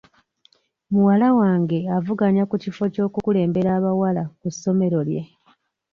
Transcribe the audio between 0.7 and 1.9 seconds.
Muwala wange